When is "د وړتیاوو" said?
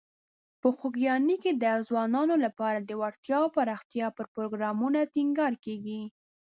2.81-3.53